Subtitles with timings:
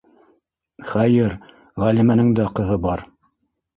[0.93, 1.35] Хәйер,
[1.85, 3.05] Ғәлимәнең дә ҡыҙы бар.